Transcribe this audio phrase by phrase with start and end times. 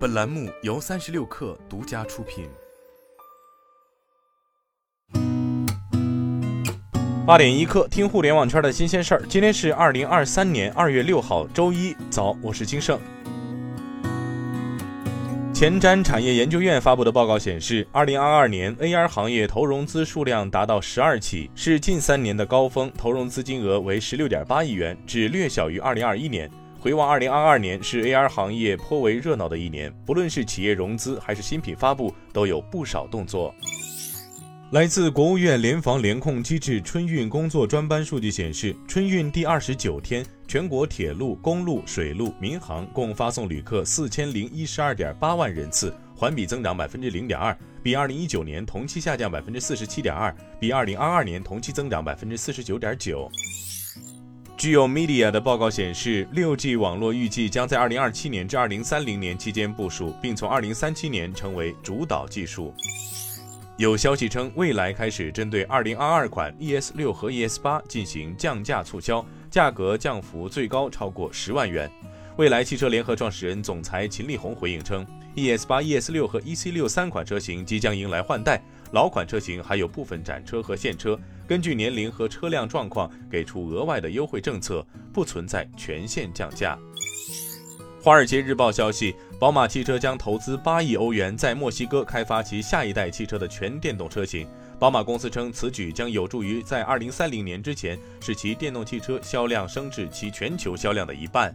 [0.00, 2.48] 本栏目由三十六氪独家出品。
[7.26, 9.22] 八点一刻，听互联网圈的新鲜事儿。
[9.28, 12.98] 今天是二零二三年二月六号，周一早，我是金盛。
[15.52, 26.50] 前瞻产业研究院发布的报告显示，二零二二年 AR 行业投融资数量达到十二起，是近三年的高峰，投融资金额为十六点八亿元，只略小于二零二一年。
[26.80, 33.54] 回望二零二二年，是 AR 行业颇为热闹的一年，不论是企业融资还是新品发布，都有不少动作。
[34.70, 53.28] 来自国务院联防联控机制春运工作专班数据显示，春运第二十九天，全国铁路、公路、水路、民航共发送旅客四千零一十二点八万人次，环比增长百分之零点二，比二零一九年同期下降百分之四十七点二，比二零二二年同期增长百分之四十九点九。
[54.60, 62.74] 据有 Media 的报告显示，六 G 网络预计将在二零二七年至二零三零年期间部署，并从二零三七年成为主导技术。
[63.78, 71.90] 有消息称，未来开始针对二零二二款 ES 六和 ES 八进行降价促销，价格降幅最高超过十万元。
[72.36, 81.18] 未来汽车联合创始人、总裁秦力红回应称，ES 八、ES 六和 EC 六三款车型即将迎来换代，老款车型还有部分展车和现车。
[81.46, 86.78] 根据年龄和车辆状况给出额外的优惠政策，不存在全线降价。
[88.02, 94.48] 华尔街日报消息，宝马汽车将投资八亿欧元在墨西哥开发其下一代汽车的全电动车型。
[94.78, 101.54] 宝马公司称，此举将有助于在二零三零年之前使其电动汽车销量升至其全球销量的一半。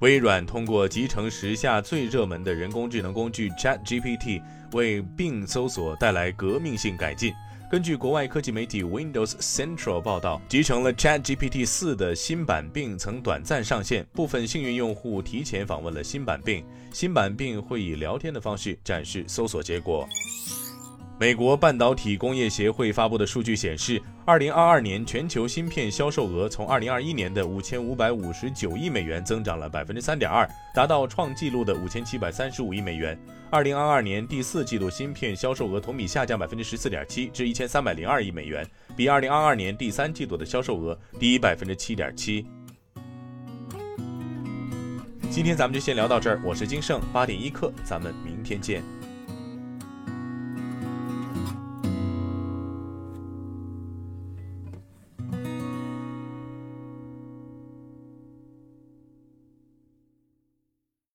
[0.00, 4.40] 微软通过集成时下最热门的人工智能工具 ChatGPT，
[4.72, 7.34] 为并搜索带来革命性改进。
[7.68, 20.08] 根据国外科技媒体 Windows Central 报道，集成了 ChatGPT 四的新版并曾短暂上线，部分幸运用户提前访问了新版并，新版并会以聊天的方式展示搜索结果。
[21.18, 33.18] 美国半导体工业协会发布的数据显示，二零二二年全球芯片销售额从二零二一年的五千五百五十九亿美元增长了百分之三点二，达到创纪录的五千七百三十五亿美元。
[33.48, 42.46] 二零二二年第四季度芯片销售额同比下降百分之十四点七，至一千三百零二亿美元，比二零二二年第三季度的销售额低百分之七点七。
[45.30, 48.82] 今天咱们就先聊到这儿，我是金盛八点一刻，咱们明天见。